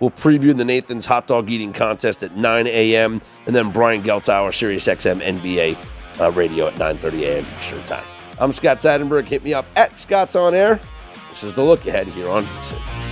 [0.03, 3.21] We'll preview the Nathan's hot dog eating contest at 9 a.m.
[3.47, 5.77] and then Brian Geltzeiler, Sirius XM NBA
[6.21, 7.47] uh, radio at 9.30 a.m.
[7.57, 8.05] Eastern Time.
[8.41, 9.29] I'm Scott Seidenberg.
[9.29, 10.81] Hit me up at Scott's On Air.
[11.29, 13.12] This is the look ahead here on VSIN.